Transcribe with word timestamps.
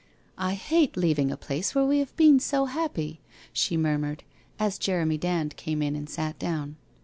'I 0.39 0.55
hate 0.55 0.97
leaving 0.97 1.29
a 1.29 1.37
place 1.37 1.75
where 1.75 1.85
we 1.85 1.99
have 1.99 2.15
been 2.15 2.39
so 2.39 2.65
happy!' 2.65 3.21
she 3.53 3.77
murmured, 3.77 4.23
as 4.57 4.79
Jeremy 4.79 5.19
Dand 5.19 5.55
came 5.57 5.83
in 5.83 5.95
and 5.95 6.09
sat 6.09 6.39
down. 6.39 6.75